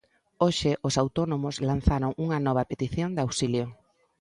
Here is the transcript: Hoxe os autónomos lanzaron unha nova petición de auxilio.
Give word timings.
Hoxe 0.43 0.71
os 0.87 0.95
autónomos 1.03 1.55
lanzaron 1.69 2.11
unha 2.25 2.39
nova 2.47 2.67
petición 2.71 3.09
de 3.13 3.23
auxilio. 3.25 3.65